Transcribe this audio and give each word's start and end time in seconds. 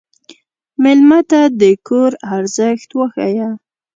مېلمه 0.83 1.19
ته 1.29 1.41
د 1.59 1.61
کور 1.87 2.11
ارزښت 2.37 2.89
وښیه. 2.97 3.49